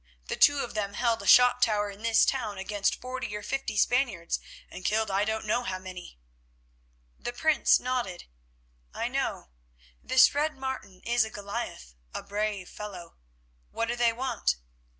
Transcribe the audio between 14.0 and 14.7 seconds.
want?"